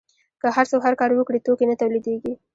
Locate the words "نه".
1.71-1.75